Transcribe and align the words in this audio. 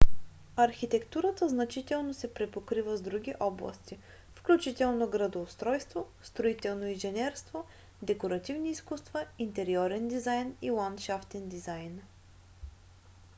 архитектурата 0.55 1.49
значително 1.49 2.13
се 2.13 2.33
препокрива 2.33 2.97
с 2.97 3.01
други 3.01 3.33
области 3.39 3.97
включително 4.35 5.07
градоустройство 5.09 6.05
строително 6.23 6.87
инженерство 6.87 7.65
декоративни 8.01 8.69
изкуства 8.69 9.25
интериорен 9.39 10.07
дизайн 10.07 10.57
и 10.61 10.69
ландшафтен 10.71 11.49
дизайн 11.49 12.01